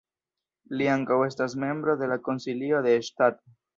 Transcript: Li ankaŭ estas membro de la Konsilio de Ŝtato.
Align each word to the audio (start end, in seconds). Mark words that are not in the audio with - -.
Li 0.79 0.87
ankaŭ 0.93 1.17
estas 1.25 1.55
membro 1.65 1.95
de 2.03 2.09
la 2.13 2.19
Konsilio 2.29 2.81
de 2.89 2.95
Ŝtato. 3.11 3.59